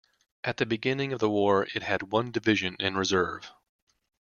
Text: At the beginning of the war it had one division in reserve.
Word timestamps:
At 0.43 0.57
the 0.57 0.65
beginning 0.65 1.13
of 1.13 1.19
the 1.19 1.29
war 1.29 1.67
it 1.75 1.83
had 1.83 2.11
one 2.11 2.31
division 2.31 2.75
in 2.79 2.97
reserve. 2.97 3.51